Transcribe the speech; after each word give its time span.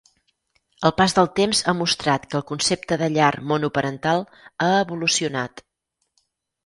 El 0.87 0.93
pas 1.01 1.13
del 1.17 1.27
temps 1.39 1.59
ha 1.65 1.75
mostrat 1.81 2.25
que 2.31 2.39
el 2.41 2.45
concepte 2.53 2.97
de 3.03 3.11
llar 3.19 3.31
monoparental 3.53 4.25
ha 4.67 4.71
evolucionat. 4.79 5.63